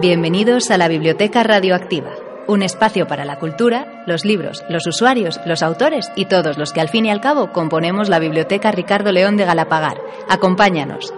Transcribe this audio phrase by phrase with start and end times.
[0.00, 2.10] Bienvenidos a la Biblioteca Radioactiva,
[2.46, 6.80] un espacio para la cultura, los libros, los usuarios, los autores y todos los que
[6.80, 10.00] al fin y al cabo componemos la Biblioteca Ricardo León de Galapagar.
[10.28, 11.12] Acompáñanos.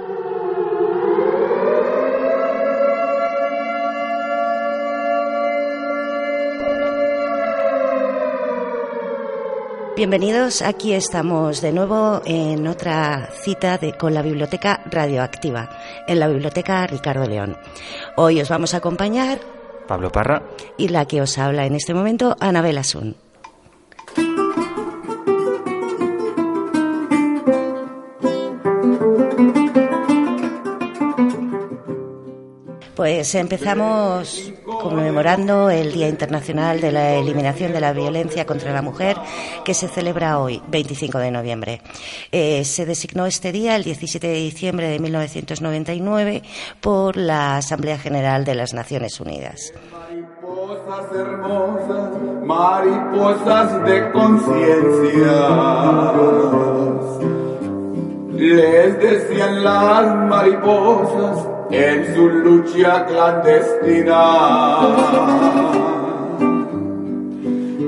[10.01, 15.69] Bienvenidos, aquí estamos de nuevo en otra cita de, con la Biblioteca Radioactiva,
[16.09, 17.59] en la Biblioteca Ricardo León.
[18.17, 19.41] Hoy os vamos a acompañar
[19.87, 20.43] Pablo Parra.
[20.79, 23.15] y la que os habla en este momento, Anabel Asun.
[32.97, 34.51] Pues empezamos
[34.83, 39.17] conmemorando el Día Internacional de la Eliminación de la Violencia contra la Mujer,
[39.65, 41.83] que se celebra hoy, 25 de noviembre.
[42.33, 46.43] Eh, se designó este día, el 17 de diciembre de 1999,
[46.81, 49.73] por la Asamblea General de las Naciones Unidas.
[49.93, 52.11] Mariposas hermosas,
[52.45, 55.41] mariposas de conciencia.
[58.33, 64.23] Les decían las mariposas en su lucha clandestina.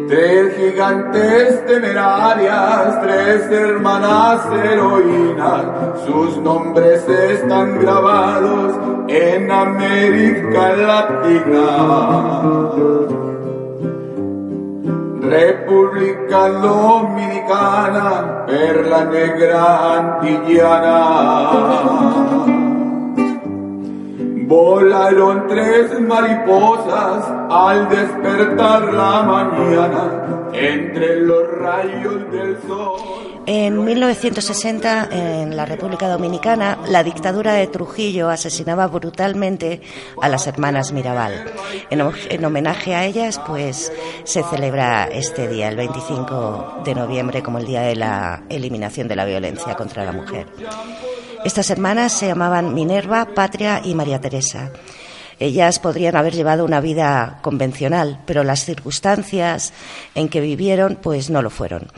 [0.09, 5.65] Tres gigantes temerarias, tres hermanas heroínas,
[6.05, 8.75] sus nombres están grabados
[9.09, 12.43] en América Latina.
[15.23, 21.03] República Dominicana, perla negra antillana.
[24.45, 33.01] Volaron tres mariposas al despertar la mañana entre los rayos del sol.
[33.47, 39.81] En 1960, en la República Dominicana, la dictadura de Trujillo asesinaba brutalmente
[40.21, 41.47] a las hermanas Mirabal.
[41.91, 43.93] En, ho- en homenaje a ellas, pues
[44.25, 49.17] se celebra este día, el 25 de noviembre, como el día de la eliminación de
[49.17, 50.47] la violencia contra la mujer.
[51.45, 54.71] Estas hermanas se llamaban Minerva, Patria y María Teresa.
[55.41, 59.73] Ellas podrían haber llevado una vida convencional, pero las circunstancias
[60.15, 61.89] en que vivieron pues no lo fueron.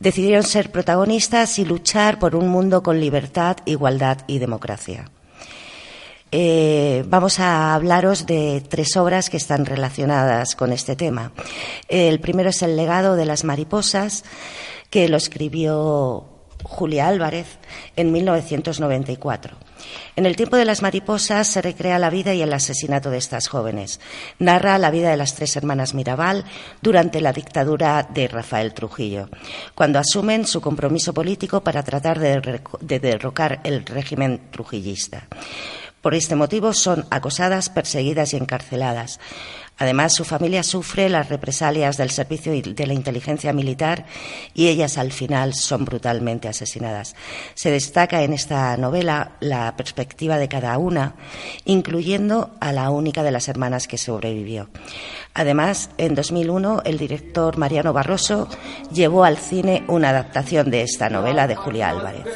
[0.00, 5.08] Decidieron ser protagonistas y luchar por un mundo con libertad, igualdad y democracia.
[6.32, 11.30] Eh, vamos a hablaros de tres obras que están relacionadas con este tema.
[11.88, 14.24] El primero es El legado de las mariposas,
[14.90, 16.29] que lo escribió
[16.62, 17.46] Julia Álvarez
[17.96, 19.56] en 1994.
[20.16, 23.48] En el tiempo de las mariposas se recrea la vida y el asesinato de estas
[23.48, 24.00] jóvenes.
[24.38, 26.44] Narra la vida de las tres hermanas Mirabal
[26.82, 29.28] durante la dictadura de Rafael Trujillo,
[29.74, 35.26] cuando asumen su compromiso político para tratar de, derroc- de derrocar el régimen trujillista.
[36.02, 39.20] Por este motivo son acosadas, perseguidas y encarceladas.
[39.80, 44.04] Además, su familia sufre las represalias del servicio de la inteligencia militar
[44.52, 47.16] y ellas al final son brutalmente asesinadas.
[47.54, 51.14] Se destaca en esta novela la perspectiva de cada una,
[51.64, 54.68] incluyendo a la única de las hermanas que sobrevivió.
[55.32, 58.48] Además, en 2001, el director Mariano Barroso
[58.92, 62.26] llevó al cine una adaptación de esta novela de Julia Álvarez.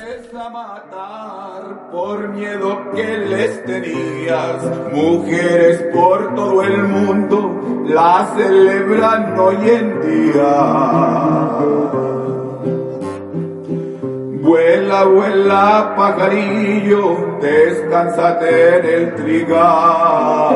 [7.87, 10.55] La celebran hoy en día.
[14.43, 20.55] Vuela, vuela, pajarillo, descansate en el trigal.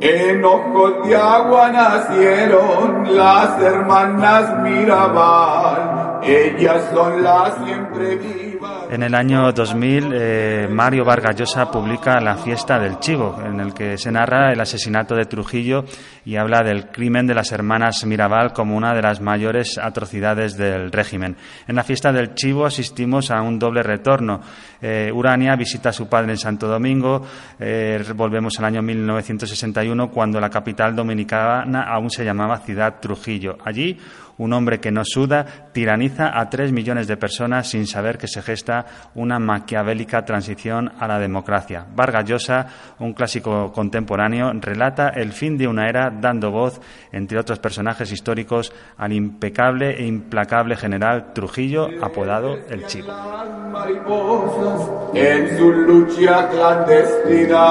[0.00, 6.20] En ojos de agua nacieron las hermanas Mirabal.
[6.22, 8.51] Ellas son las siempre vivas.
[8.92, 13.72] En el año 2000, eh, Mario Vargas Llosa publica La fiesta del chivo, en el
[13.72, 15.86] que se narra el asesinato de Trujillo
[16.26, 20.92] y habla del crimen de las hermanas Mirabal como una de las mayores atrocidades del
[20.92, 21.38] régimen.
[21.66, 24.42] En la fiesta del chivo asistimos a un doble retorno.
[24.82, 27.26] Eh, Urania visita a su padre en Santo Domingo.
[27.58, 33.56] Eh, volvemos al año 1961, cuando la capital dominicana aún se llamaba Ciudad Trujillo.
[33.64, 33.96] Allí,
[34.38, 38.42] un hombre que no suda tiraniza a tres millones de personas sin saber que se
[38.42, 38.81] gesta
[39.14, 41.86] una maquiavélica transición a la democracia.
[41.94, 42.66] Vargas Llosa,
[42.98, 46.80] un clásico contemporáneo, relata el fin de una era dando voz,
[47.10, 53.12] entre otros personajes históricos, al impecable e implacable general Trujillo, apodado El Chivo.
[55.14, 57.62] En su lucha clandestina.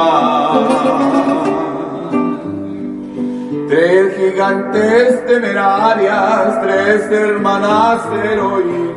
[3.68, 8.91] Tres gigantes temerarias, tres hermanas heroínas.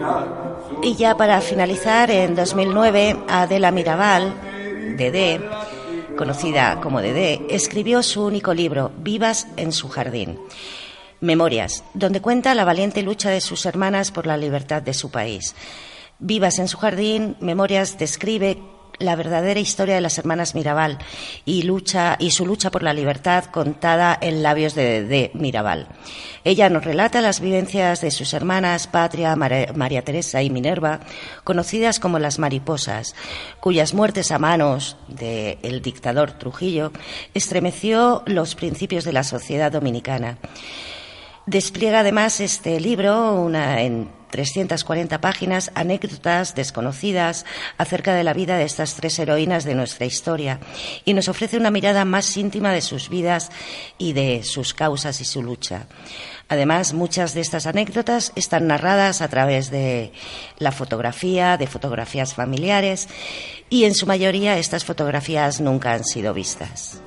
[0.85, 4.35] Y ya para finalizar, en 2009, Adela Mirabal,
[4.99, 5.41] Dede,
[6.15, 10.39] conocida como Dede, escribió su único libro, Vivas en su jardín.
[11.23, 15.55] Memorias, donde cuenta la valiente lucha de sus hermanas por la libertad de su país.
[16.19, 18.59] Vivas en su jardín, Memorias describe
[18.99, 20.99] la verdadera historia de las hermanas Mirabal
[21.45, 25.89] y lucha y su lucha por la libertad contada en labios de, Mirabal.
[26.45, 31.01] Ella nos relata las vivencias de sus hermanas Patria, María Teresa y Minerva,
[31.43, 33.15] conocidas como las mariposas,
[33.61, 36.93] cuyas muertes a manos del dictador Trujillo
[37.33, 40.39] estremeció los principios de la sociedad dominicana.
[41.47, 47.47] Despliega además este libro una, en 340 páginas anécdotas desconocidas
[47.79, 50.59] acerca de la vida de estas tres heroínas de nuestra historia
[51.05, 53.53] y nos ofrece una mirada más íntima de sus vidas
[53.97, 55.87] y de sus causas y su lucha.
[56.49, 60.11] Además, muchas de estas anécdotas están narradas a través de
[60.59, 63.09] la fotografía, de fotografías familiares
[63.71, 67.01] y en su mayoría estas fotografías nunca han sido vistas.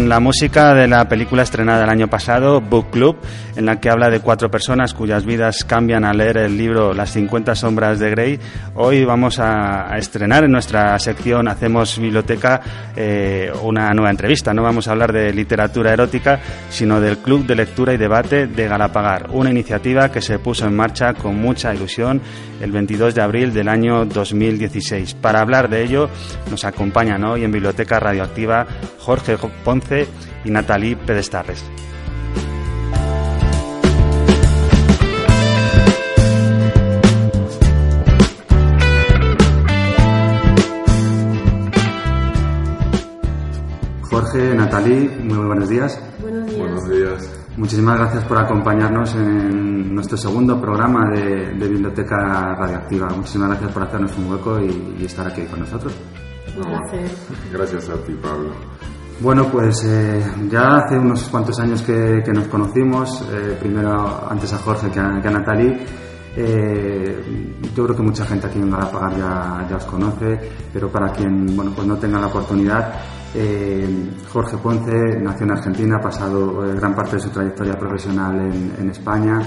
[0.00, 3.18] Con la música de la película estrenada el año pasado, Book Club,
[3.54, 7.12] en la que habla de cuatro personas cuyas vidas cambian al leer el libro Las
[7.12, 8.40] 50 sombras de Grey.
[8.76, 12.62] Hoy vamos a, estrenar en nuestra sección Hacemos Biblioteca
[12.96, 14.54] eh, una nueva entrevista.
[14.54, 18.68] No vamos a hablar de literatura erótica, sino del Club de Lectura y Debate de
[18.68, 22.22] Galapagar, una iniciativa que se puso en marcha con mucha ilusión
[22.62, 25.14] el 22 de abril del año 2016.
[25.14, 26.08] Para hablar de ello
[26.50, 28.66] nos acompañan hoy en Biblioteca Radioactiva
[28.98, 29.89] Jorge Ponce
[30.44, 31.64] y Natalie Pedestarres.
[44.02, 46.00] Jorge, Natalie, muy buenos días.
[46.20, 46.58] Buenos días.
[46.58, 47.40] Buenos días.
[47.56, 53.08] Muchísimas gracias por acompañarnos en nuestro segundo programa de, Biblioteca Radioactiva.
[53.08, 55.92] Muchísimas gracias por hacernos un hueco y, estar aquí con nosotros.
[57.52, 58.50] Gracias a ti, Pablo.
[59.20, 64.58] Bueno, pues eh, ya hace unos cuantos años que, nos conocimos, eh, primero antes a
[64.58, 65.78] Jorge que a, Natalie.
[66.34, 70.40] Eh, yo creo que mucha gente aquí en Galapagar ya, ya os conoce,
[70.72, 72.94] pero para quien bueno, pues no tenga la oportunidad,
[74.32, 79.38] Jorge Ponce nació en Argentina, ha pasado gran parte de su trayectoria profesional en, España.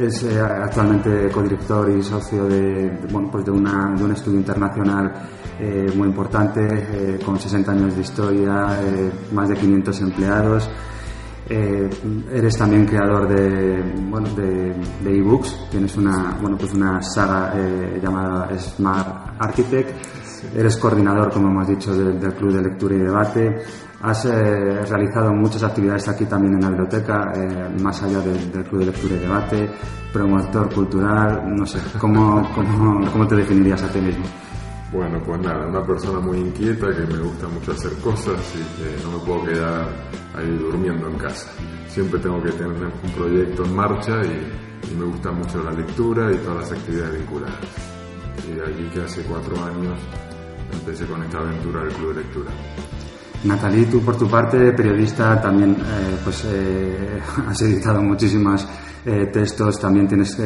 [0.00, 5.12] Es actualmente codirector y socio de, bueno, pues de, una, de un estudio internacional
[5.60, 10.70] eh, muy importante, eh, con 60 años de historia, eh, más de 500 empleados.
[11.48, 17.54] eres también creador de bueno, de, ebooks, tienes una, bueno, pues una saga
[18.00, 19.90] llamada Smart Architect,
[20.54, 23.56] eres coordinador, como hemos dicho, del, Club de Lectura y Debate,
[24.00, 27.32] has realizado muchas actividades aquí también en la biblioteca,
[27.80, 29.70] más allá del, Club de Lectura y Debate,
[30.12, 34.24] promotor cultural, no sé, ¿cómo, cómo, cómo te definirías a ti mismo?
[34.90, 39.04] Bueno, pues nada, una persona muy inquieta que me gusta mucho hacer cosas y que
[39.04, 39.86] no me puedo quedar
[40.34, 41.50] ahí durmiendo en casa.
[41.88, 46.36] Siempre tengo que tener un proyecto en marcha y, me gusta mucho la lectura y
[46.38, 47.56] todas las actividades vinculadas.
[48.48, 49.98] Y de allí que hace cuatro años
[50.72, 52.50] empecé con esta aventura del Club de Lectura.
[53.44, 58.66] Natalie, tú por tu parte, periodista, también eh, pues eh, has editado muchísimos
[59.06, 60.36] eh, textos, también tienes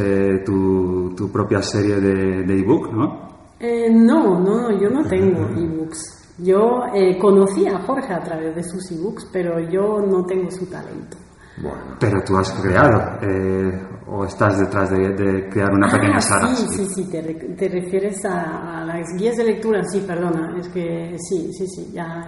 [0.45, 3.33] tu, tu, propia serie de, de ebook, ¿no?
[3.65, 6.35] Eh, no, no, yo no tengo ebooks.
[6.39, 10.67] Yo eh, conocí a Jorge a través de sus ebooks, pero yo no tengo su
[10.67, 11.17] talento.
[11.59, 16.21] Bueno, Pero tú has creado eh, o estás detrás de, de crear una pequeña Ah,
[16.21, 16.55] saga.
[16.55, 20.57] sí, sí, sí, te, re- te refieres a, a las guías de lectura, sí, perdona,
[20.59, 22.25] es que sí, sí, sí, ya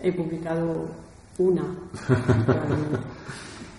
[0.00, 0.86] he publicado
[1.38, 1.64] una.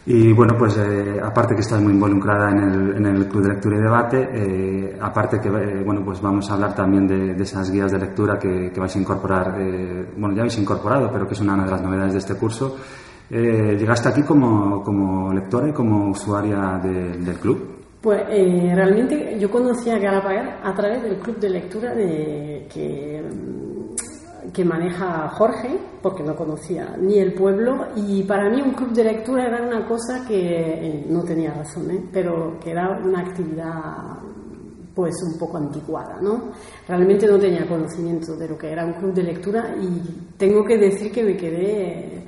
[0.05, 3.53] Y bueno, pues eh, aparte que estás muy involucrada en el, en el Club de
[3.53, 7.43] Lectura y Debate, eh, aparte que eh, bueno, pues vamos a hablar también de, de
[7.43, 11.25] esas guías de lectura que, que vais a incorporar, eh, bueno, ya habéis incorporado, pero
[11.25, 12.75] que es una de las novedades de este curso.
[13.29, 17.69] Eh, llegaste aquí como, como lectora y como usuaria de- del club.
[18.01, 23.23] Pues eh, realmente yo conocí a Galapagar a través del club de lectura que,
[24.53, 29.05] que maneja Jorge, porque no conocía ni el pueblo, y para mí un club de
[29.05, 34.17] lectura era una cosa que eh, no tenía razón, pero que era una actividad
[34.93, 36.51] pues un poco anticuada, ¿no?
[36.87, 40.77] Realmente no tenía conocimiento de lo que era un club de lectura y tengo que
[40.77, 42.23] decir que me quedé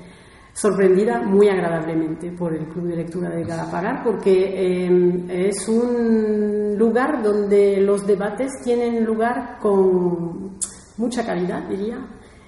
[0.56, 7.22] sorprendida muy agradablemente por el Club de Lectura de Galapagar porque eh, es un lugar
[7.22, 10.52] donde los debates tienen lugar con
[10.98, 11.98] mucha calidad, diría,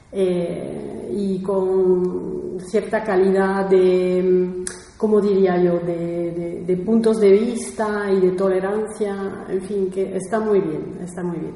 [0.09, 4.63] eh, y con cierta calidad de,
[4.95, 10.15] ¿cómo diría yo?, de, de- de puntos de vista y de tolerancia, en fin, que
[10.17, 11.55] está muy bien, está muy bien.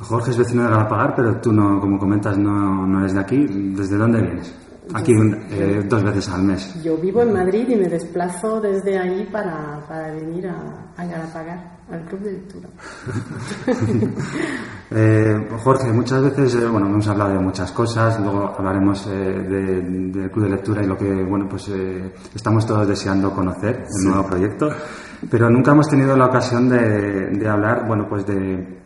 [0.00, 3.46] Jorge es vecino de Galapagar, pero tú, no, como comentas, no, no eres de aquí.
[3.48, 4.54] ¿Desde dónde vienes?
[4.92, 6.82] Aquí un- eh, dos veces al mes.
[6.82, 11.78] Yo vivo en Madrid y me desplazo desde ahí para, para venir a, a Galapagar,
[11.90, 12.68] al club de lectura.
[14.96, 19.80] Eh, Jorge, muchas veces, eh, bueno, hemos hablado de muchas cosas, luego hablaremos eh, de-
[19.82, 24.08] del club de lectura y lo que, bueno, pues eh, estamos todos deseando conocer, el
[24.08, 24.68] nuevo proyecto,
[25.28, 26.78] pero nunca hemos tenido la ocasión de,
[27.30, 28.83] de hablar, bueno, pues de,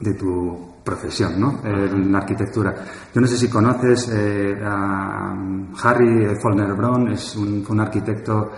[0.00, 1.60] de tu profesión, ¿no?
[1.64, 2.74] Eh, la arquitectura.
[3.14, 5.34] Yo no sé si conoces eh, a
[5.82, 8.50] Harry Follner Brown, es un, arquitecto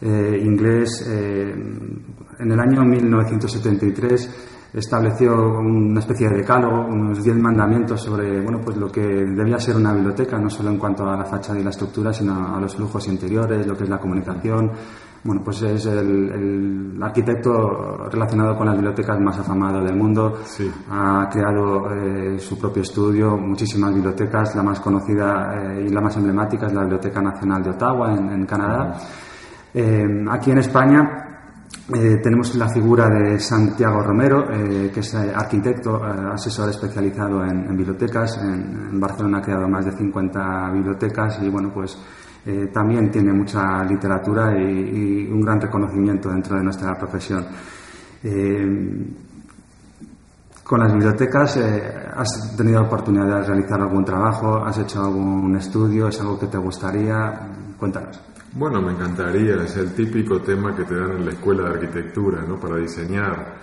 [0.00, 1.04] eh, inglés.
[1.08, 8.76] en el año 1973 estableció una especie de decálogo, unos diez mandamientos sobre bueno, pues
[8.76, 11.70] lo que debía ser una biblioteca, no solo en cuanto a la fachada y la
[11.70, 14.70] estructura, sino a los flujos interiores, lo que es la comunicación.
[15.24, 20.38] Bueno, pues es el, el arquitecto relacionado con las bibliotecas más afamado del mundo.
[20.44, 20.68] Sí.
[20.90, 24.56] Ha creado eh, su propio estudio, muchísimas bibliotecas.
[24.56, 28.30] La más conocida eh, y la más emblemática es la Biblioteca Nacional de Ottawa, en,
[28.30, 28.98] en Canadá.
[29.72, 31.18] Eh, aquí en España
[31.88, 38.38] tenemos la figura de Santiago Romero, que es arquitecto, asesor especializado en, en bibliotecas.
[38.38, 41.98] En, en Barcelona ha creado más de 50 bibliotecas y, bueno, pues
[42.44, 47.46] eh, también tiene mucha literatura y, un gran reconocimiento dentro de nuestra profesión.
[48.24, 49.06] Eh,
[50.64, 54.56] con las bibliotecas, eh, ¿has tenido oportunidad de realizar algún trabajo?
[54.64, 56.08] ¿Has hecho algún estudio?
[56.08, 57.48] ¿Es algo que te gustaría?
[57.78, 58.20] Cuéntanos.
[58.54, 62.42] Bueno, me encantaría, es el típico tema que te dan en la escuela de arquitectura,
[62.46, 62.58] ¿no?
[62.58, 63.54] Para diseñar.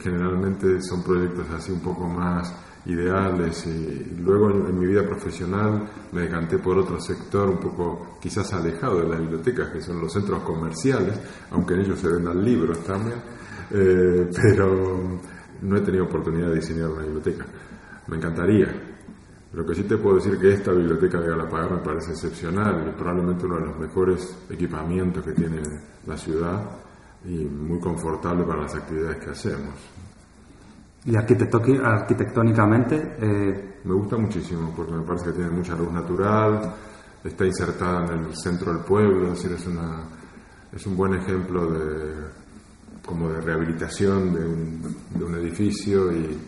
[0.00, 2.52] Generalmente son proyectos así un poco más
[2.88, 8.52] ideales y luego en, mi vida profesional me decanté por otro sector un poco quizás
[8.54, 12.78] alejado de las bibliotecas, que son los centros comerciales, aunque en ellos se vendan libros
[12.84, 13.20] también,
[13.70, 15.20] Eh, pero
[15.60, 17.44] no he tenido oportunidad de diseñar una biblioteca.
[18.06, 18.68] Me encantaría,
[19.52, 23.44] lo que sí te puedo decir que esta biblioteca de Galapagar me parece excepcional, probablemente
[23.44, 25.60] uno de los mejores equipamientos que tiene
[26.06, 26.64] la ciudad
[27.24, 29.97] y muy confortable para las actividades que hacemos.
[31.08, 36.74] Y arquitectónicamente, eh, Me gusta muchísimo porque me parece que tiene mucha luz natural,
[37.24, 40.02] está insertada en el centro del pueblo, es decir, es, una,
[40.70, 42.12] es un buen ejemplo de,
[43.06, 46.38] como de rehabilitación de un, edificio y,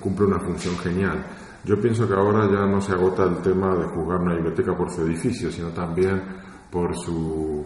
[0.00, 1.24] cumple una función genial.
[1.64, 4.90] Yo pienso que ahora ya no se agota el tema de juzgar una biblioteca por
[4.90, 6.20] su edificio, sino también
[6.72, 7.64] por su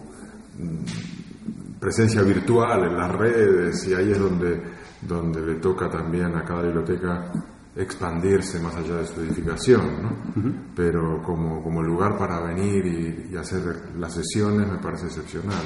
[1.79, 4.61] presencia virtual en las redes y ahí es donde,
[5.01, 7.31] donde le toca también a cada biblioteca
[7.75, 10.17] expandirse más allá de su edificación, ¿no?
[10.75, 15.63] Pero como, como lugar para venir y, y hacer las sesiones me parece excepcional.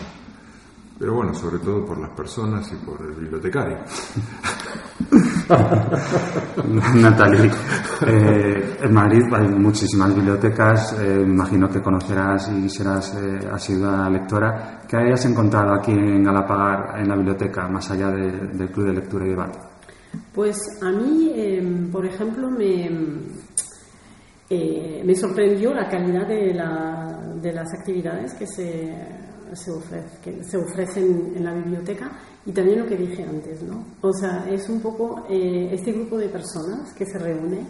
[0.98, 3.78] Pero bueno, sobre todo por las personas y por el bibliotecario.
[6.96, 7.50] Natalie,
[8.08, 14.82] eh, en Madrid hay muchísimas bibliotecas, eh, imagino que conocerás y serás eh, asidua lectora.
[14.88, 18.94] ¿Qué hayas encontrado aquí en Galapagar, en la biblioteca, más allá de- del Club de
[18.94, 19.60] Lectura y Debate?
[20.34, 22.90] Pues a mí, eh, por ejemplo, me,
[24.50, 28.94] eh, me sorprendió la calidad de, la- de las actividades que se,
[29.54, 32.12] se, se ofrecen en la biblioteca
[32.46, 33.84] y también lo que dije antes, ¿no?
[34.02, 37.66] O sea, es un poco eh, este grupo de personas que se reúne,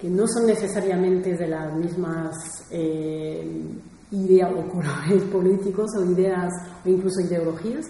[0.00, 2.34] que no son necesariamente de las mismas...
[2.70, 3.62] eh,
[4.10, 6.52] ideas o colores políticos o ideas
[6.84, 7.86] o incluso ideologías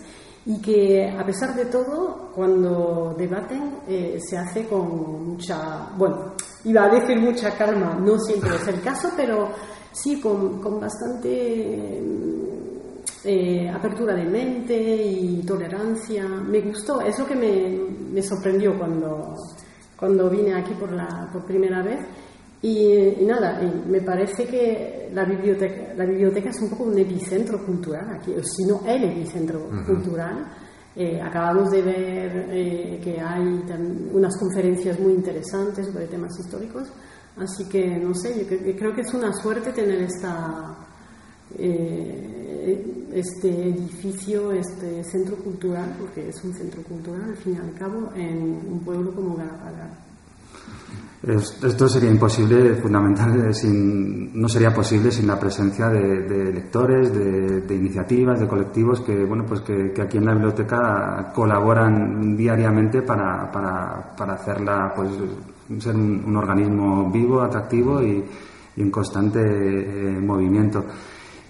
[0.47, 6.33] y que a pesar de todo cuando debaten eh, se hace con mucha, bueno,
[6.64, 9.50] iba a decir mucha calma, no siempre es el caso, pero
[9.92, 12.02] sí con, con bastante
[13.31, 16.27] eh, apertura de mente y tolerancia.
[16.27, 17.79] Me gustó, es lo que me,
[18.11, 19.35] me sorprendió cuando,
[19.99, 22.01] cuando vine aquí por, la, por primera vez.
[22.63, 28.17] Y, nada, me parece que la biblioteca, la biblioteca es un poco un epicentro cultural
[28.19, 30.47] aquí, o si no el epicentro cultural.
[30.97, 33.63] Eh, acabamos de ver eh, que hay
[34.13, 36.91] unas conferencias muy interesantes sobre temas históricos,
[37.37, 40.77] así que no sé, yo creo que es una suerte tener esta,
[41.57, 47.75] eh, este edificio, este centro cultural, porque es un centro cultural al fin y al
[47.75, 50.09] cabo, en un pueblo como Galapagar.
[51.21, 58.38] Esto sería imposible, fundamental, sin, no sería posible sin la presencia de, lectores, de, iniciativas,
[58.38, 64.35] de colectivos que, bueno, pues que, aquí en la biblioteca colaboran diariamente para, para, para
[64.35, 65.11] hacerla, pues,
[65.83, 68.25] ser un, organismo vivo, atractivo y,
[68.77, 70.85] en constante eh, movimiento.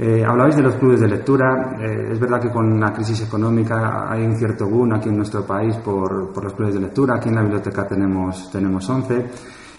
[0.00, 1.76] Eh, hablabais de los clubes de lectura.
[1.80, 5.44] Eh, es verdad que con la crisis económica hay un cierto boom aquí en nuestro
[5.44, 7.16] país por, por los clubes de lectura.
[7.16, 9.26] Aquí en la biblioteca tenemos, tenemos 11.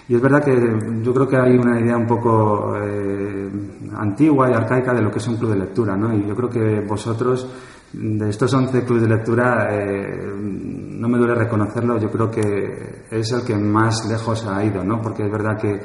[0.09, 0.55] Y es verdad que
[1.03, 3.47] yo creo que hay una idea un poco eh,
[3.95, 6.11] antigua y arcaica de lo que es un club de lectura, ¿no?
[6.11, 7.47] Y yo creo que vosotros,
[7.93, 13.31] de estos 11 clubes de lectura, eh, no me duele reconocerlo, yo creo que es
[13.31, 14.99] el que más lejos ha ido, ¿no?
[14.99, 15.79] Porque es verdad que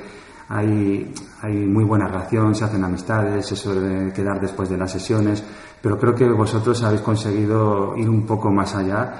[0.48, 5.42] hay, hay muy buena relación, se hacen amistades, se suele quedar después de las sesiones,
[5.80, 9.14] pero creo que vosotros habéis conseguido ir un poco más allá,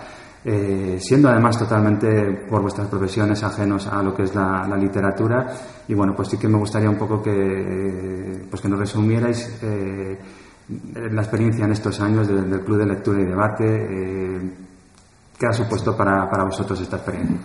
[0.44, 5.52] eh, siendo además totalmente por vuestras profesiones ajenos a lo que es la, literatura.
[5.88, 10.18] Y bueno, pues sí que me gustaría un poco que, pues que nos resumierais eh,
[11.10, 13.64] la experiencia en estos años del, Club de Lectura y Debate.
[13.64, 14.52] Eh,
[15.38, 17.38] ¿Qué ha supuesto para, para vosotros esta experiencia?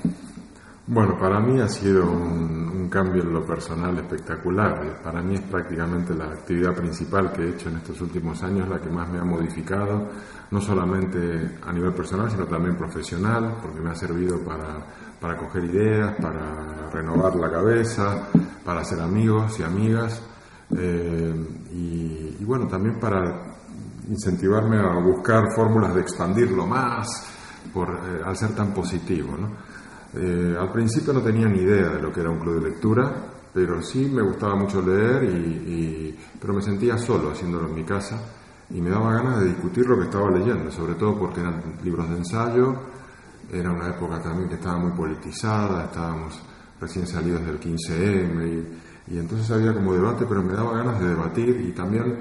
[0.91, 4.99] Bueno, para mí ha sido un, cambio en lo personal espectacular.
[5.03, 8.81] Para mí es prácticamente la actividad principal que he hecho en estos últimos años, la
[8.81, 10.09] que más me ha modificado,
[10.49, 14.83] no solamente a nivel personal, sino también profesional, porque me ha servido para,
[15.21, 18.27] para coger ideas, para renovar la cabeza,
[18.65, 20.23] para ser amigos y amigas,
[20.75, 21.35] eh,
[21.71, 23.55] y, bueno, también para
[24.09, 27.07] incentivarme a buscar fórmulas de expandirlo más,
[27.75, 29.37] eh, al ser tan positivo.
[29.37, 29.68] ¿no?
[30.15, 33.13] Eh, al principio no tenía ni idea de lo que era un club de lectura,
[33.53, 38.19] pero sí me gustaba mucho leer, y, pero me sentía solo haciéndolo en mi casa
[38.69, 42.09] y me daba ganas de discutir lo que estaba leyendo, sobre todo porque eran libros
[42.09, 42.75] de ensayo,
[43.51, 46.39] era una época también que estaba muy politizada, estábamos
[46.79, 48.63] recién salidos del 15M
[49.07, 52.19] y, entonces había como debate, pero me daba ganas de debatir y también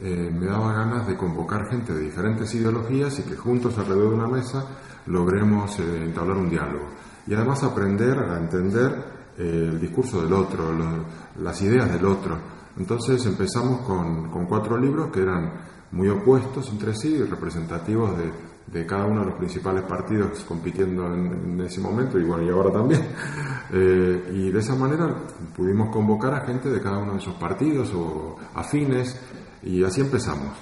[0.00, 4.14] eh, me daba ganas de convocar gente de diferentes ideologías y que juntos alrededor de
[4.14, 4.64] una mesa
[5.06, 6.86] logremos eh, entablar un diálogo
[7.28, 9.04] y además aprender a entender
[9.36, 10.72] eh, el discurso del otro,
[11.40, 12.38] las ideas del otro.
[12.78, 15.52] Entonces empezamos con, cuatro libros que eran
[15.92, 21.80] muy opuestos entre sí, representativos de, cada uno de los principales partidos compitiendo en, ese
[21.80, 23.02] momento, y bueno, y ahora también.
[23.70, 25.14] Eh, y de esa manera
[25.54, 29.14] pudimos convocar a gente de cada uno de esos partidos o afines,
[29.62, 30.56] y así empezamos.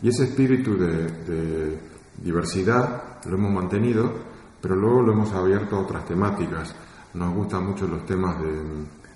[0.00, 1.76] Y ese espíritu de
[2.22, 4.12] diversidad lo hemos mantenido
[4.66, 6.74] pero luego lo hemos abierto a otras temáticas.
[7.14, 8.36] Nos gustan mucho los temas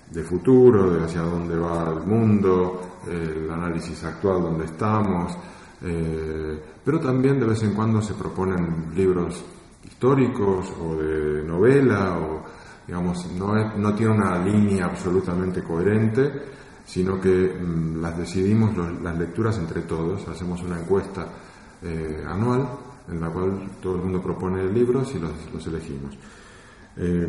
[0.09, 5.37] de, futuro, de hacia dónde va el mundo, el análisis actual donde estamos,
[5.81, 9.43] eh, pero también de vez en cuando se proponen libros
[9.83, 12.43] históricos o de novela, o
[12.87, 16.31] digamos, no, tiene una línea absolutamente coherente,
[16.85, 21.27] sino que mm, las decidimos las lecturas entre todos, hacemos una encuesta
[21.83, 22.69] eh, anual
[23.09, 26.17] en la cual todo el mundo propone libros y los, elegimos.
[26.97, 27.27] Eh,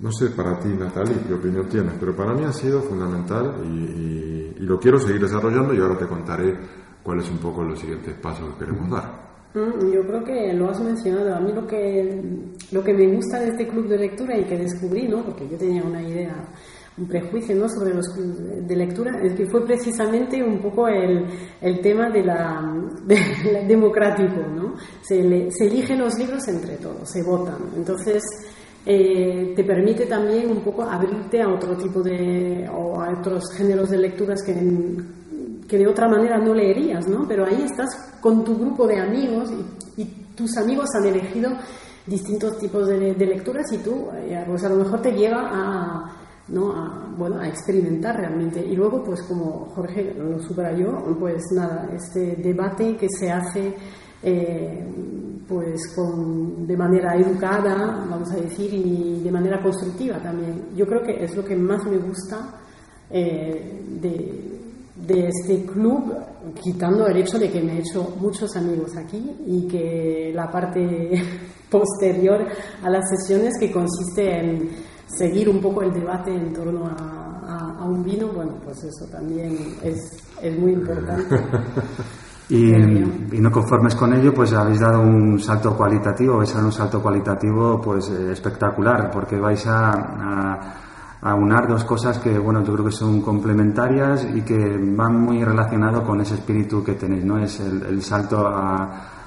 [0.00, 4.20] no sé para ti, Natalie, qué opinión tienes, pero para mí ha sido fundamental y,
[4.62, 6.56] lo quiero seguir desarrollando y ahora te contaré
[7.02, 9.32] cuáles son un poco los siguientes pasos que queremos dar.
[9.54, 11.34] Mm, yo creo que lo has mencionado.
[11.34, 12.22] A mí lo que,
[12.70, 15.24] lo que me gusta de este club de lectura y que descubrí, ¿no?
[15.24, 16.32] porque yo tenía una idea
[16.98, 17.68] un prejuicio ¿no?
[17.68, 21.24] sobre los de lectura, es que fue precisamente un poco el,
[21.60, 22.60] el tema de la,
[23.66, 24.74] democrático, ¿no?
[25.00, 27.56] Se, eligen los libros entre todos, se votan.
[27.76, 28.22] Entonces,
[28.84, 33.88] eh, te permite también un poco abrirte a otro tipo de, o a otros géneros
[33.88, 34.54] de lecturas que,
[35.66, 37.26] que de otra manera no leerías, ¿no?
[37.26, 37.88] Pero ahí estás
[38.20, 39.50] con tu grupo de amigos
[39.96, 41.50] y, tus amigos han elegido
[42.06, 46.21] distintos tipos de, de lecturas y tú, eh, pues a lo mejor te lleva a
[46.48, 46.72] ¿no?
[46.72, 48.64] A, bueno, a experimentar realmente.
[48.64, 53.74] Y luego, pues como Jorge lo subrayó, pues nada, este debate que se hace
[54.22, 54.86] eh,
[55.48, 60.68] pues con, de manera educada, vamos a decir, y de manera constructiva también.
[60.74, 62.60] Yo creo que es lo que más me gusta
[63.10, 64.60] eh, de,
[65.06, 66.14] de este club,
[66.62, 71.10] quitando el hecho de que me he hecho muchos amigos aquí y que la parte
[71.70, 72.46] posterior
[72.82, 74.70] a las sesiones que consiste en
[75.16, 79.76] seguir un poco el debate en torno a, a, un vino, bueno, pues eso también
[79.82, 81.36] es, es muy importante.
[82.48, 86.64] Y, y, no conformes con ello, pues habéis dado un salto cualitativo, vais a dar
[86.66, 90.74] un salto cualitativo pues eh, espectacular, porque vais a, a,
[91.22, 95.42] a, unar dos cosas que, bueno, yo creo que son complementarias y que van muy
[95.42, 97.38] relacionados con ese espíritu que tenéis, ¿no?
[97.38, 99.21] Es el, el salto a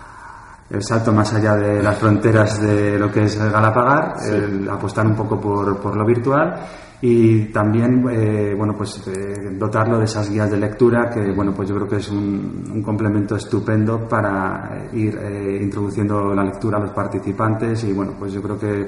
[0.70, 4.32] el salto más allá de las fronteras de lo que es el Galapagar, sí.
[4.32, 6.56] el apostar un poco por, por lo virtual
[7.02, 11.70] y también eh, bueno pues eh, dotarlo de esas guías de lectura que bueno pues
[11.70, 16.82] yo creo que es un, un complemento estupendo para ir eh, introduciendo la lectura a
[16.82, 18.88] los participantes y bueno pues yo creo que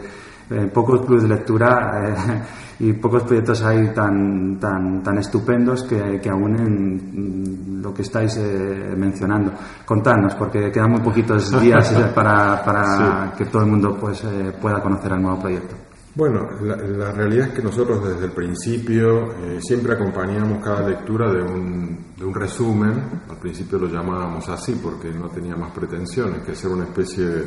[0.49, 2.41] eh, pocos clubes de lectura eh,
[2.79, 8.93] y pocos proyectos hay tan tan tan estupendos que, que unen lo que estáis eh,
[8.97, 9.51] mencionando.
[9.86, 13.38] Contadnos, porque quedan muy poquitos días para, para sí.
[13.38, 14.23] que todo el mundo pues
[14.62, 15.75] pueda conocer el nuevo proyecto.
[16.17, 21.31] Bueno, la, la, realidad es que nosotros desde el principio eh, siempre acompañamos cada lectura
[21.31, 23.21] de un, de un, resumen.
[23.29, 27.45] Al principio lo llamábamos así porque no tenía más pretensiones que ser una especie de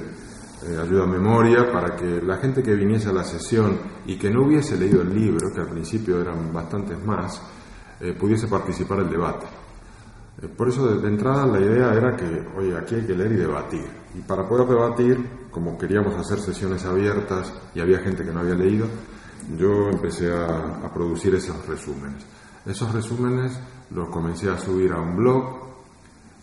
[0.62, 4.30] eh, ayuda a memoria para que la gente que viniese a la sesión y que
[4.30, 7.40] no hubiese leído el libro, que al principio eran bastantes más,
[8.00, 9.46] eh, pudiese participar del debate.
[10.42, 13.32] Eh, por eso de, de entrada la idea era que, oye, aquí hay que leer
[13.32, 13.86] y debatir.
[14.14, 18.54] Y para poder debatir, como queríamos hacer sesiones abiertas y había gente que no había
[18.54, 18.86] leído,
[19.56, 22.24] yo empecé a producir esos resúmenes.
[22.66, 23.58] Esos resúmenes
[23.90, 25.69] los comencé a subir a un blog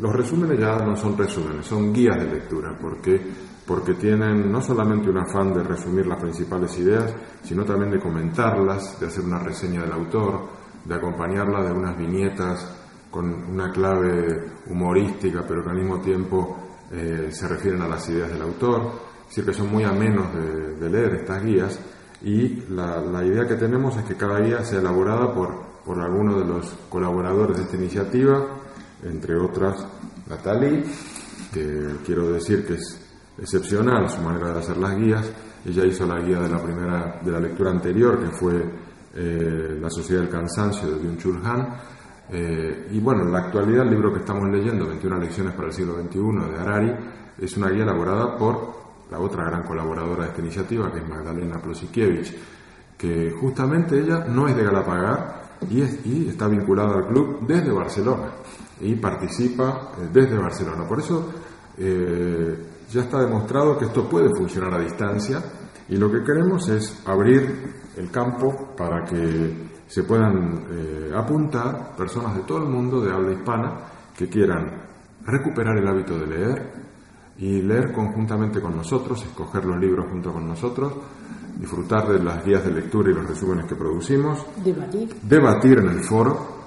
[0.00, 3.20] Los resúmenes ya no son resúmenes, son guías de lectura, porque
[3.68, 8.98] porque tienen no solamente un afán de resumir las principales ideas, sino también de comentarlas,
[8.98, 10.48] de hacer una reseña del autor,
[10.86, 12.66] de acompañarla de unas viñetas
[13.10, 16.56] con una clave humorística, pero que al mismo tiempo
[16.90, 18.90] eh, se refieren a las ideas del autor.
[19.20, 21.78] Es decir, que son muy amenos de, de leer estas guías
[22.22, 25.50] y la, la, idea que tenemos es que cada guía sea elaborada por,
[25.84, 28.46] por alguno de los colaboradores de esta iniciativa,
[29.04, 29.86] entre otras
[30.26, 30.84] Natalie,
[31.52, 33.07] que quiero decir que es
[33.40, 35.32] excepcional su manera de hacer las guías.
[35.64, 38.54] Ella hizo la guía de la primera de la lectura anterior, que fue
[39.14, 41.76] eh, La Sociedad del Cansancio de Byung-Chul Han.
[42.30, 45.72] Eh, y bueno, en la actualidad el libro que estamos leyendo, 21 lecciones para el
[45.72, 46.94] siglo XXI, de Harari,
[47.38, 48.78] es una guía elaborada por
[49.10, 52.34] la otra gran colaboradora de esta iniciativa, que es Magdalena Plosikiewicz,
[52.96, 57.72] que justamente ella no es de Galapagar y, es, y está vinculada al club desde
[57.72, 58.30] Barcelona
[58.80, 60.86] y participa eh, desde Barcelona.
[60.86, 61.32] Por eso
[61.78, 62.56] eh,
[62.90, 65.42] ya está demostrado que esto puede funcionar a distancia
[65.88, 72.36] y lo que queremos es abrir el campo para que se puedan eh, apuntar personas
[72.36, 73.74] de todo el mundo de habla hispana
[74.16, 74.82] que quieran
[75.24, 76.72] recuperar el hábito de leer
[77.38, 80.92] y leer conjuntamente con nosotros, escoger los libros junto con nosotros,
[81.56, 86.04] disfrutar de las guías de lectura y los resúmenes que producimos, debatir, debatir en el
[86.04, 86.57] foro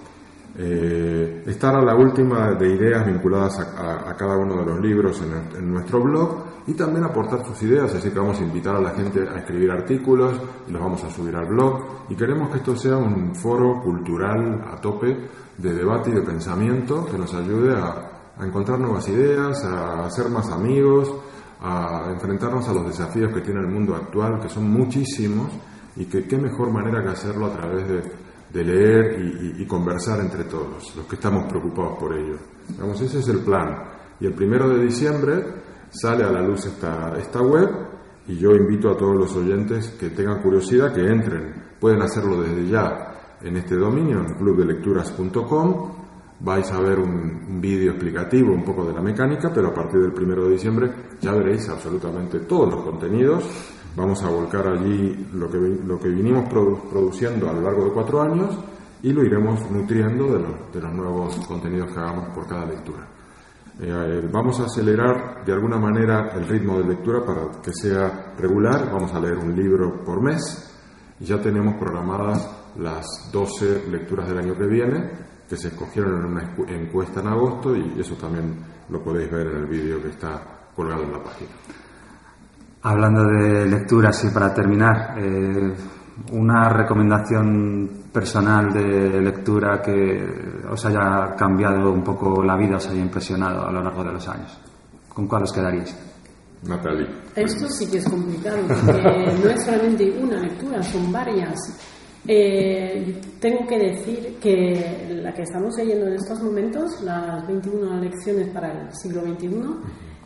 [0.58, 6.02] eh, a la última de ideas vinculadas a, cada uno de los libros en, nuestro
[6.02, 9.40] blog y también aportar sus ideas, así que vamos a invitar a la gente a
[9.40, 10.34] escribir artículos
[10.68, 12.06] y los vamos a subir al blog.
[12.10, 15.18] Y queremos que esto sea un foro cultural a tope
[15.58, 18.08] de debate y de pensamiento que nos ayude a,
[18.42, 21.14] encontrar nuevas ideas, a hacer más amigos,
[21.62, 25.52] a enfrentarnos a los desafíos que tiene el mundo actual, que son muchísimos
[25.96, 28.02] y que qué mejor manera que hacerlo a través de
[28.52, 32.38] de leer y, conversar entre todos, los que estamos preocupados por ello.
[32.68, 33.84] Digamos, ese es el plan.
[34.20, 35.44] Y el primero de diciembre
[35.90, 37.70] sale a la luz esta, esta web
[38.28, 41.54] y yo invito a todos los oyentes que tengan curiosidad que entren.
[41.80, 45.92] Pueden hacerlo desde ya en este dominio, en clubdelecturas.com.
[46.42, 50.02] Vais a ver un, un vídeo explicativo un poco de la mecánica, pero a partir
[50.02, 53.44] del primero de diciembre ya veréis absolutamente todos los contenidos.
[53.96, 57.92] Vamos a volcar allí lo que, lo que vinimos produ- produciendo a lo largo de
[57.92, 58.58] cuatro años
[59.04, 63.06] y lo iremos nutriendo de, los- de los nuevos contenidos que hagamos por cada lectura.
[63.82, 68.34] Eh, eh, vamos a acelerar de alguna manera el ritmo de lectura para que sea
[68.38, 68.90] regular.
[68.92, 70.72] Vamos a leer un libro por mes
[71.20, 72.50] y ya tenemos programadas
[72.80, 75.10] las 12 lecturas del año que viene
[75.50, 78.56] que se escogieron en una encuesta en agosto y eso también
[78.90, 80.42] lo podéis ver en el vídeo que está
[80.76, 81.50] colgado en la página.
[82.84, 85.74] Hablando de lecturas y para terminar, eh,
[86.32, 90.20] una recomendación personal de lectura que
[90.70, 94.28] os haya cambiado un poco la vida, os haya impresionado a lo largo de los
[94.28, 94.60] años.
[95.10, 95.96] ¿Con cuál os quedaríais?
[96.64, 97.08] Natalie.
[97.36, 101.56] Esto sí que es complicado, porque no es solamente una lectura, son varias.
[102.28, 108.50] Eh, tengo que decir que la que estamos leyendo en estos momentos, las 21 lecciones
[108.50, 109.50] para el siglo XXI,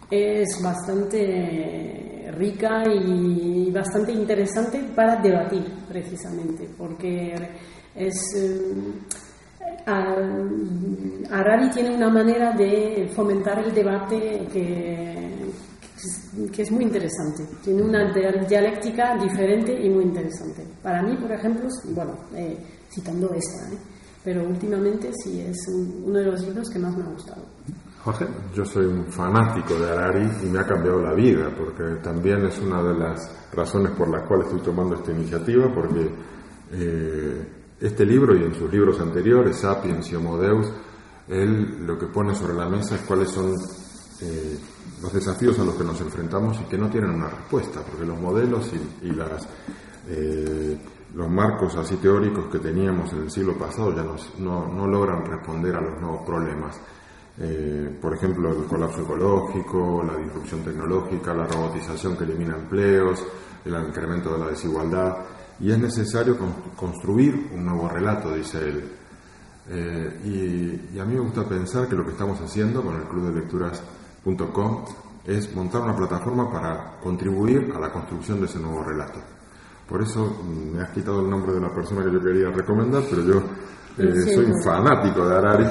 [0.09, 7.33] es bastante rica y bastante interesante para debatir, precisamente, porque
[7.95, 8.15] es.
[8.37, 8.73] eh,
[11.73, 15.35] tiene una manera de fomentar el debate que,
[16.51, 17.43] que es muy interesante.
[17.63, 20.63] Tiene una dia- dialéctica diferente y muy interesante.
[20.81, 22.57] Para mí, por ejemplo, bueno, eh,
[22.89, 23.77] citando esta, ¿eh?
[24.23, 27.43] pero últimamente sí es un- uno de los libros que más me ha gustado.
[28.05, 28.27] Jorge.
[28.53, 32.59] Yo soy un fanático de Harari y me ha cambiado la vida, porque también es
[32.59, 36.09] una de las razones por las cuales estoy tomando esta iniciativa, porque
[36.71, 37.47] eh,
[37.79, 40.39] este libro y en sus libros anteriores, Sapiens y Homo
[41.27, 43.51] él lo que pone sobre la mesa es cuáles son
[44.21, 44.57] eh,
[45.01, 48.19] los desafíos a los que nos enfrentamos y que no tienen una respuesta, porque los
[48.19, 49.09] modelos y,
[50.07, 50.77] eh,
[51.15, 55.25] los marcos así teóricos que teníamos en el siglo pasado ya nos- no, no logran
[55.25, 56.79] responder a los nuevos problemas.
[57.39, 63.23] Eh, por ejemplo, el colapso ecológico, la disrupción tecnológica, la robotización que elimina empleos,
[63.65, 65.17] el incremento de la desigualdad.
[65.59, 68.83] Y es necesario con- construir un nuevo relato, dice él.
[69.67, 70.19] Eh,
[70.91, 73.33] y, y a mí me gusta pensar que lo que estamos haciendo con el Club
[73.33, 74.85] de Lecturas.com
[75.25, 79.19] es montar una plataforma para contribuir a la construcción de ese nuevo relato.
[79.89, 83.03] Por eso mm, me has quitado el nombre de la persona que yo quería recomendar,
[83.09, 83.37] pero yo
[83.97, 85.65] eh, Sí, soy un fanático de Harari.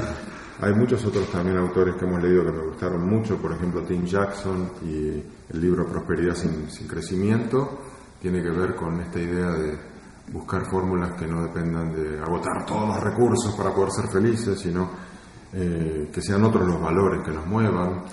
[0.60, 4.04] Hay muchos otros también autores que hemos leído que me gustaron mucho, por ejemplo Tim
[4.04, 5.08] Jackson y
[5.52, 7.80] el libro Prosperidad sin, crecimiento,
[8.20, 9.76] tiene que ver con esta idea de
[10.32, 14.90] buscar fórmulas que no dependan de agotar todos los recursos para poder ser felices, sino
[15.52, 18.04] eh, que sean otros los valores que nos muevan.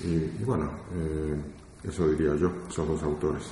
[0.00, 1.36] Y, y bueno, eh,
[1.84, 3.44] eso diría yo, esos dos autores.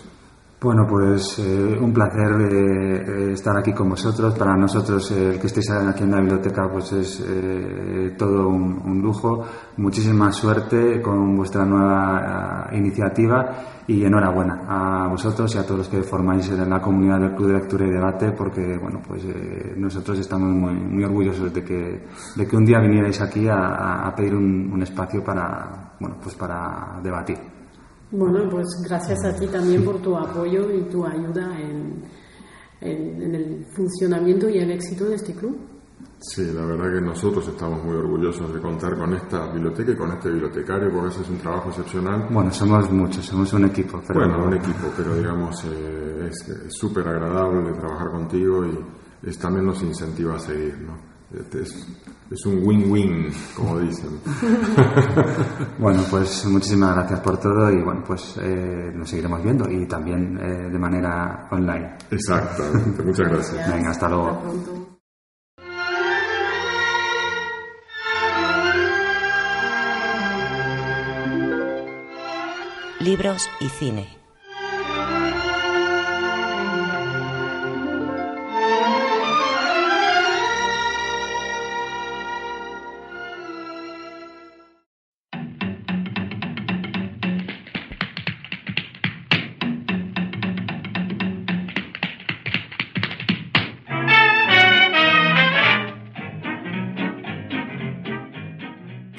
[0.63, 4.39] Bueno, pues eh, un placer eh, eh, estar aquí con vosotros.
[4.39, 9.45] Para nosotros, el que estéis aquí en la biblioteca, pues es todo un, lujo.
[9.79, 15.89] Muchísima suerte con vuestra nueva eh, iniciativa y enhorabuena a vosotros y a todos los
[15.89, 19.25] que formáis en la comunidad del Club de Lectura y Debate, porque bueno, pues
[19.77, 24.37] nosotros estamos muy, muy orgullosos de que, de que un día vinierais aquí a pedir
[24.37, 27.62] un, un espacio para, bueno, pues para debatir.
[28.13, 32.03] Bueno, pues gracias a ti también por tu apoyo y tu ayuda en,
[32.81, 35.57] en- en el funcionamiento y el éxito de este club.
[36.21, 40.13] Sí, la verdad que nosotros estamos muy orgullosos de contar con esta biblioteca y con
[40.13, 42.29] este bibliotecario, porque ese es un trabajo excepcional.
[42.31, 44.01] Bueno, somos muchos, somos un equipo.
[44.07, 48.79] Pero Bueno, un equipo, pero digamos, eh, es es súper agradable trabajar contigo y
[49.29, 50.97] es, también nos incentiva a seguir, ¿no?
[51.37, 51.87] Este Es,
[52.33, 54.21] es un win-win, como dicen.
[55.79, 60.39] Bueno, pues muchísimas gracias por todo y bueno, pues eh, nos seguiremos viendo y también
[60.39, 61.97] eh, de manera online.
[62.11, 63.69] Exactamente, muchas gracias.
[63.69, 64.29] Venga, hasta luego.
[64.31, 64.93] Hasta.
[73.01, 74.22] Libros y cine.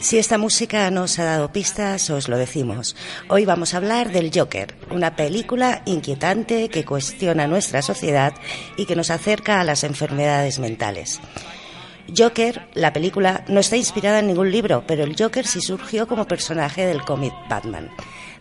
[0.04, 2.94] Si esta música nos ha dado pistas, os lo decimos.
[3.30, 8.34] Hoy vamos a hablar del Joker, una película inquietante que cuestiona nuestra sociedad
[8.76, 11.22] y que nos acerca a las enfermedades mentales.
[12.16, 16.28] Joker, la película, no está inspirada en ningún libro, pero el Joker sí surgió como
[16.28, 17.89] personaje del cómic Batman.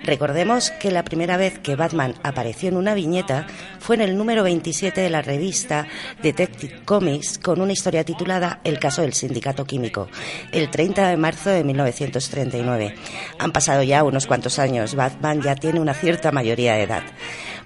[0.05, 3.47] Recordemos que la primera vez que Batman apareció en una viñeta
[3.79, 5.87] fue en el número 27 de la revista
[6.23, 10.09] Detective Comics con una historia titulada El caso del sindicato químico,
[10.51, 12.95] el 30 de marzo de 1939.
[13.39, 17.03] Han pasado ya unos cuantos años, Batman ya tiene una cierta mayoría de edad.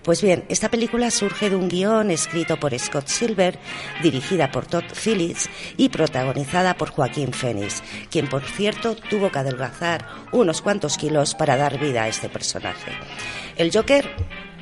[0.07, 3.59] Pues bien, esta película surge de un guion escrito por Scott Silver,
[4.05, 10.07] dirigida por Todd Phillips y protagonizada por Joaquín Phoenix, quien por cierto tuvo que adelgazar
[10.31, 12.92] unos cuantos kilos para dar vida a este personaje.
[13.57, 14.09] El Joker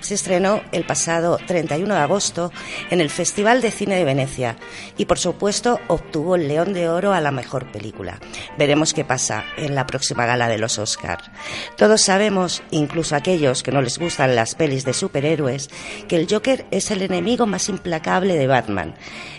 [0.05, 2.53] se estrenó el pasado 31 de agosto
[2.91, 4.57] en el Festival de Cine de Venecia
[4.99, 8.21] y por supuesto obtuvo el León de Oro a la mejor película.
[8.59, 11.31] Veremos qué pasa en la próxima gala de los Oscars.
[11.77, 15.71] Todos sabemos, incluso aquellos que no les gustan las pelis de superhéroes,
[16.07, 18.95] que el Joker es el enemigo más implacable de Batman.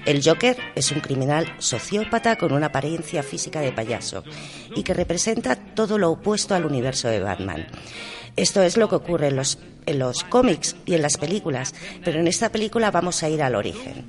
[0.06, 4.24] El Joker es un criminal sociópata con una apariencia física de payaso
[4.76, 7.68] y que representa todo lo opuesto al universo de Batman.
[8.36, 12.20] Esto es lo que ocurre en los, en los cómics y en las películas, pero
[12.20, 14.06] en esta película vamos a ir al origen.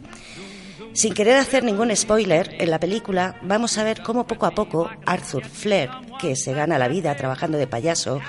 [0.92, 4.90] Sin querer hacer ningún spoiler, en la película vamos a ver cómo poco a poco
[5.04, 8.20] Arthur Flair, que se gana la vida trabajando de payaso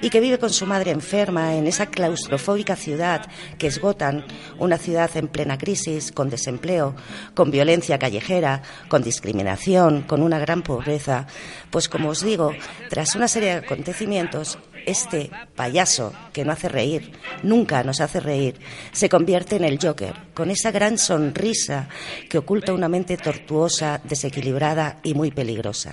[0.00, 3.26] y que vive con su madre enferma en esa claustrofóbica ciudad
[3.58, 4.24] que es Gotham,
[4.58, 6.94] una ciudad en plena crisis, con desempleo,
[7.34, 11.26] con violencia callejera, con discriminación, con una gran pobreza,
[11.70, 12.52] pues como os digo,
[12.88, 18.58] tras una serie de acontecimientos, este payaso que no hace reír, nunca nos hace reír,
[18.92, 21.88] se convierte en el Joker, con esa gran sonrisa
[22.28, 25.92] que oculta una mente tortuosa, desequilibrada y muy peligrosa.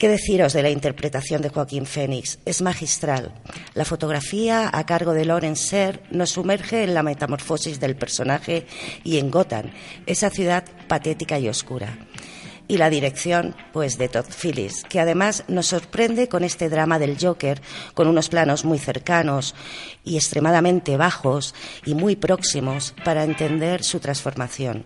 [0.00, 2.38] ¿Qué deciros de la interpretación de Joaquín Fénix?
[2.46, 3.34] Es magistral.
[3.74, 8.66] La fotografía a cargo de Lawrence Ser nos sumerge en la metamorfosis del personaje
[9.04, 9.70] y en Gotham,
[10.06, 11.98] esa ciudad patética y oscura
[12.66, 17.18] y la dirección pues de Todd Phillips, que además nos sorprende con este drama del
[17.20, 17.60] Joker,
[17.94, 19.56] con unos planos muy cercanos
[20.04, 21.52] y extremadamente bajos
[21.84, 24.84] y muy próximos para entender su transformación.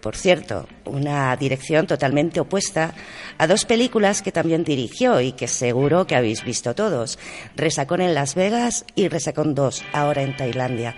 [0.00, 2.94] Por cierto, una dirección totalmente opuesta
[3.38, 7.18] a dos películas que también dirigió y que seguro que habéis visto todos,
[7.56, 10.94] Resacón en Las Vegas y Resacón 2, ahora en Tailandia.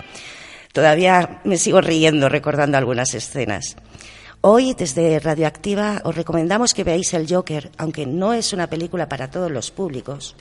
[0.72, 3.76] Todavía me sigo riendo recordando algunas escenas.
[4.40, 9.30] Hoy, desde Radioactiva, os recomendamos que veáis El Joker, aunque no es una película para
[9.30, 10.36] todos los públicos,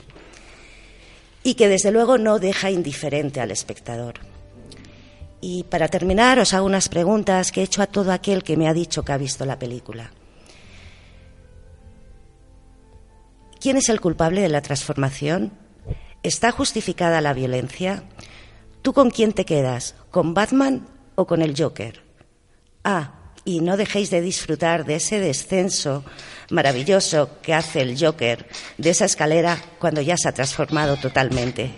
[1.42, 4.37] y que desde luego no deja indiferente al espectador.
[5.40, 8.68] Y para terminar, os hago unas preguntas que he hecho a todo aquel que me
[8.68, 10.10] ha dicho que ha visto la película.
[13.60, 15.52] ¿Quién es el culpable de la transformación?
[16.22, 18.04] ¿Está justificada la violencia?
[18.82, 19.94] ¿Tú con quién te quedas?
[20.10, 22.02] ¿Con Batman o con el Joker?
[22.84, 26.04] Ah, y no dejéis de disfrutar de ese descenso
[26.50, 28.46] maravilloso que hace el Joker
[28.76, 31.74] de esa escalera cuando ya se ha transformado totalmente.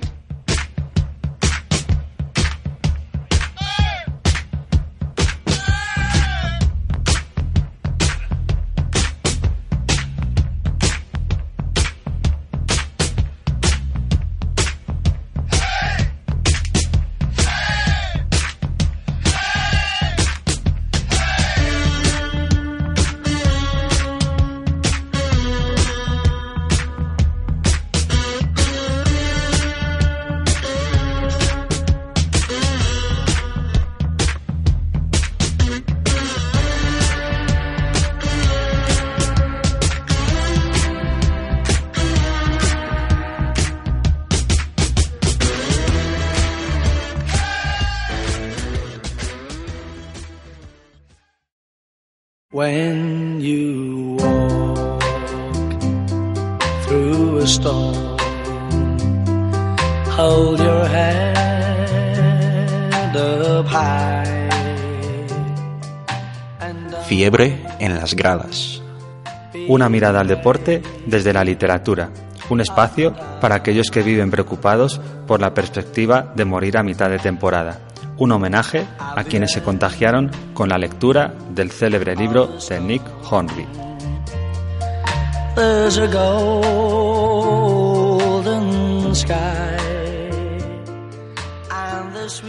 [69.71, 72.11] Una mirada al deporte desde la literatura.
[72.51, 77.19] Un espacio para aquellos que viven preocupados por la perspectiva de morir a mitad de
[77.19, 77.81] temporada
[78.21, 83.67] un homenaje a quienes se contagiaron con la lectura del célebre libro de Nick Hornby.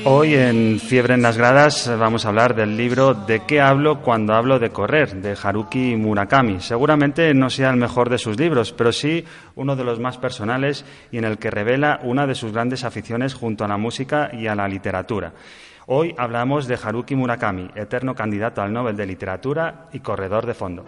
[0.05, 4.33] Hoy en Fiebre en las Gradas vamos a hablar del libro ¿De qué hablo cuando
[4.33, 5.21] hablo de correr?
[5.21, 6.59] de Haruki Murakami.
[6.59, 9.25] Seguramente no sea el mejor de sus libros, pero sí
[9.55, 13.33] uno de los más personales y en el que revela una de sus grandes aficiones
[13.33, 15.33] junto a la música y a la literatura.
[15.87, 20.85] Hoy hablamos de Haruki Murakami, eterno candidato al Nobel de Literatura y corredor de fondo.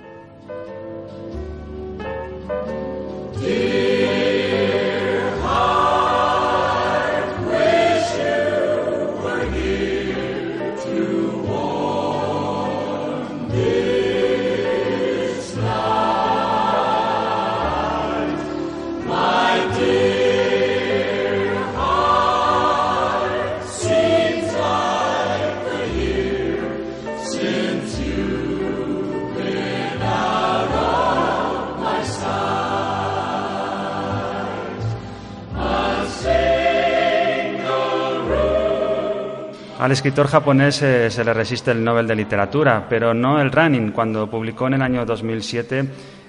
[39.83, 43.91] Al escritor japonés eh, se le resiste el Nobel de Literatura, pero no el running.
[43.91, 45.83] Cuando publicó en el año 2007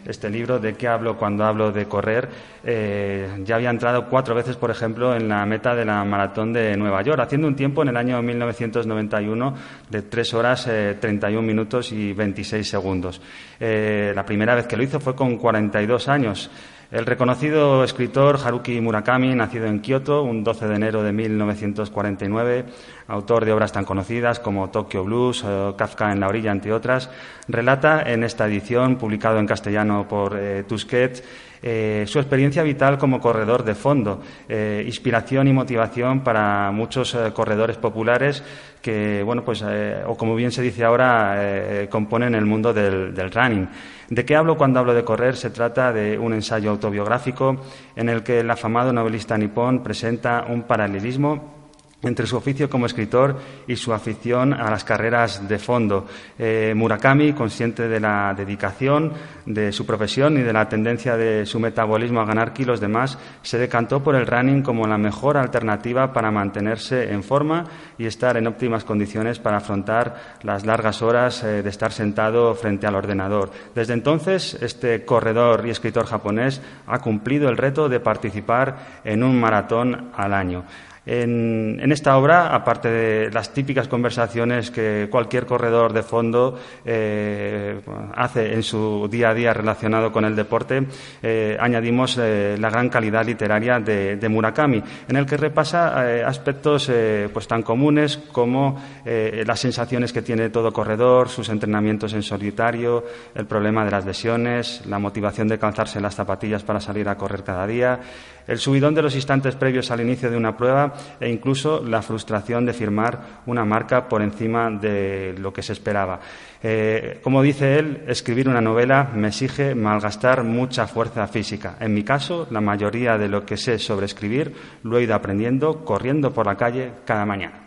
[0.04, 2.28] este libro, ¿De qué hablo cuando hablo de correr?
[2.64, 6.76] Eh, ya había entrado cuatro veces, por ejemplo, en la meta de la maratón de
[6.76, 9.54] Nueva York, haciendo un tiempo en el año 1991
[9.88, 13.20] de 3 horas 31 eh, minutos y 26 segundos.
[13.60, 16.50] la primera vez que lo hizo fue con 42 años.
[16.90, 22.64] El reconocido escritor Haruki Murakami, nacido en Kioto un 12 de enero de 1949,
[23.08, 27.10] autor de obras tan conocidas como Tokyo Blues, o Kafka en la orilla, entre otras,
[27.48, 31.24] relata en esta edición, publicado en castellano por eh, Tusquets,
[31.66, 37.32] eh, su experiencia vital como corredor de fondo, eh, inspiración y motivación para muchos eh,
[37.32, 38.44] corredores populares
[38.82, 39.64] que, bueno, pues,
[40.06, 43.66] o como bien se dice ahora, componen el mundo del, del running.
[44.10, 45.36] ¿De qué hablo cuando hablo de correr?
[45.36, 47.56] Se trata de un ensayo autobiográfico
[47.96, 51.63] en el que el afamado novelista nipón presenta un paralelismo
[52.08, 53.36] entre su oficio como escritor
[53.66, 56.06] y su afición a las carreras de fondo.
[56.38, 59.12] Eh, Murakami, consciente de la dedicación
[59.46, 63.18] de su profesión y de la tendencia de su metabolismo a ganar kilos de más,
[63.42, 67.64] se decantó por el running como la mejor alternativa para mantenerse en forma
[67.98, 72.86] y estar en óptimas condiciones para afrontar las largas horas eh, de estar sentado frente
[72.86, 73.50] al ordenador.
[73.74, 79.40] Desde entonces, este corredor y escritor japonés ha cumplido el reto de participar en un
[79.40, 80.64] maratón al año.
[81.06, 87.80] En, esta obra, aparte de las típicas conversaciones que cualquier corredor de fondo eh,
[88.14, 90.86] hace en su día a día relacionado con el deporte,
[91.22, 96.90] eh, añadimos eh, la gran calidad literaria de, Murakami, en el que repasa aspectos
[97.32, 103.46] pues tan comunes como las sensaciones que tiene todo corredor, sus entrenamientos en solitario, el
[103.46, 107.66] problema de las lesiones, la motivación de calzarse las zapatillas para salir a correr cada
[107.66, 108.00] día,
[108.46, 112.66] el subidón de los instantes previos al inicio de una prueba e incluso la frustración
[112.66, 116.20] de firmar una marca por encima de lo que se esperaba.
[116.62, 121.76] Eh, como dice él, escribir una novela me exige malgastar mucha fuerza física.
[121.80, 125.84] En mi caso, la mayoría de lo que sé sobre escribir lo he ido aprendiendo
[125.84, 127.60] corriendo por la calle cada mañana.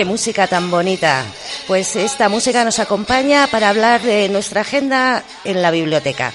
[0.00, 1.26] Qué música tan bonita.
[1.66, 6.32] Pues esta música nos acompaña para hablar de nuestra agenda en la biblioteca.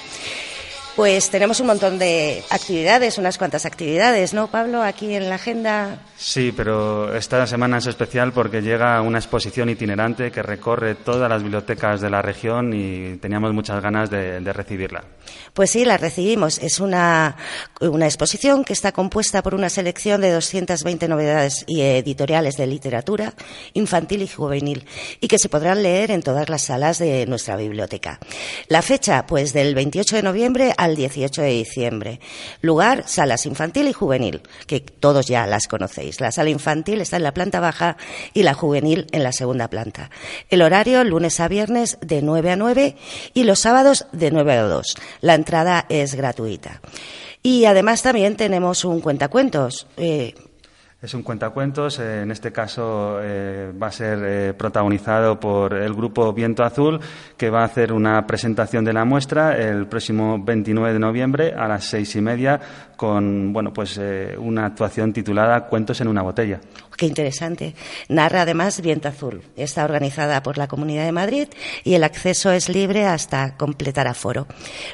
[0.95, 4.81] Pues tenemos un montón de actividades, unas cuantas actividades, ¿no, Pablo?
[4.81, 5.99] Aquí en la agenda.
[6.15, 11.43] Sí, pero esta semana es especial porque llega una exposición itinerante que recorre todas las
[11.43, 15.03] bibliotecas de la región y teníamos muchas ganas de, recibirla.
[15.53, 16.59] Pues sí, la recibimos.
[16.59, 17.35] Es una,
[17.81, 23.33] una, exposición que está compuesta por una selección de 220 novedades y editoriales de literatura
[23.73, 24.85] infantil y juvenil
[25.19, 28.19] y que se podrán leer en todas las salas de nuestra biblioteca.
[28.69, 32.19] La fecha, pues del 28 de noviembre al 18 de diciembre.
[32.61, 36.21] Lugar, salas infantil y juvenil, que todos ya las conocéis.
[36.21, 37.97] La sala infantil está en la planta baja
[38.33, 40.09] y la juvenil en la segunda planta.
[40.49, 42.95] El horario, lunes a viernes, de 9 a 9
[43.33, 44.95] y los sábados de 9 a 2.
[45.21, 46.81] La entrada es gratuita.
[47.43, 49.85] Y además también tenemos un cuentacuentos.
[49.97, 50.33] Eh,
[51.05, 55.93] es un cuentacuentos, eh, en este caso eh, va a ser eh, protagonizado por el
[55.93, 56.99] grupo Viento Azul,
[57.37, 61.67] que va a hacer una presentación de la muestra el próximo 29 de noviembre a
[61.67, 62.59] las seis y media
[62.95, 63.99] con bueno pues
[64.37, 66.61] una actuación titulada Cuentos en una botella.
[66.95, 67.75] Qué interesante.
[68.07, 69.43] Narra además Viento Azul.
[69.57, 71.49] Está organizada por la Comunidad de Madrid
[71.83, 74.47] y el acceso es libre hasta completar aforo.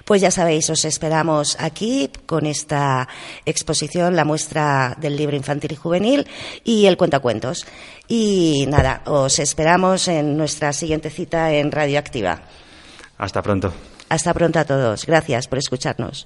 [0.03, 3.07] Pues ya sabéis, os esperamos aquí con esta
[3.45, 6.27] exposición, la muestra del libro infantil y juvenil juvenil
[6.63, 7.65] y el cuentacuentos.
[8.07, 12.41] Y nada, os esperamos en nuestra siguiente cita en Radioactiva.
[13.17, 13.73] Hasta pronto.
[14.09, 15.05] Hasta pronto a todos.
[15.05, 16.25] Gracias por escucharnos.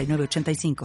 [0.05, 0.75] 906985.